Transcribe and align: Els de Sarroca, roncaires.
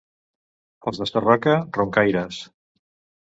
Els 0.91 1.01
de 1.01 1.07
Sarroca, 1.09 1.53
roncaires. 1.79 2.39